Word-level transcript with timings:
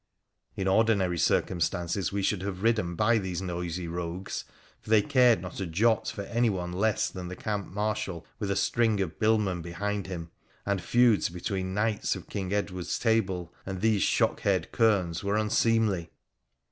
In 0.55 0.67
ordinary 0.67 1.19
circumstances 1.19 2.11
we 2.11 2.23
should 2.23 2.41
have 2.41 2.63
ridden 2.63 2.95
by 2.95 3.19
these 3.19 3.39
noisy 3.39 3.87
rogues, 3.87 4.45
for 4.81 4.89
they 4.89 5.03
cared 5.03 5.43
not 5.43 5.59
a 5.59 5.67
jot 5.67 6.07
for 6.07 6.23
anyone 6.23 6.71
less 6.71 7.07
than 7.07 7.27
the 7.27 7.35
Camp 7.35 7.67
Marshal 7.67 8.25
with 8.39 8.49
a 8.49 8.55
string 8.55 8.99
of 8.99 9.19
billmen 9.19 9.61
behind 9.61 10.07
him, 10.07 10.31
and 10.65 10.81
feuds 10.81 11.29
between 11.29 11.75
knights 11.75 12.15
of 12.15 12.27
King 12.29 12.51
Edward's 12.51 12.97
table 12.97 13.53
and 13.63 13.79
these 13.79 14.01
shock 14.01 14.39
haired 14.39 14.71
kerns 14.71 15.23
were 15.23 15.37
unseemly. 15.37 16.09